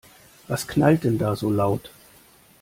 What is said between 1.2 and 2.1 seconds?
so laut?